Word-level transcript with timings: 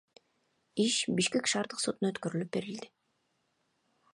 Иш 0.85 0.95
Бишкек 1.19 1.45
шаардык 1.51 1.83
сотуна 1.83 2.11
өткөрүлүп 2.13 2.51
берилди. 2.57 2.91